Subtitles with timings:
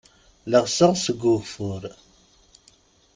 [0.49, 1.83] Llexseɣ seg ugeffur.